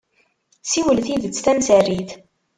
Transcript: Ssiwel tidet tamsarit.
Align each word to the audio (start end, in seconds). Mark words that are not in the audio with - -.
Ssiwel 0.63 0.99
tidet 1.05 1.41
tamsarit. 1.45 2.09